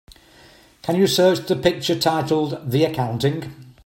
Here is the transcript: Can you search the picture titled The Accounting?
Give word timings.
Can 0.81 0.95
you 0.95 1.05
search 1.05 1.45
the 1.45 1.55
picture 1.55 1.93
titled 1.95 2.71
The 2.71 2.85
Accounting? 2.85 3.75